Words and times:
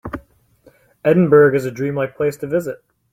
Edinburgh 1.05 1.53
is 1.53 1.65
a 1.65 1.69
dream-like 1.69 2.17
place 2.17 2.35
to 2.37 2.47
visit. 2.47 2.83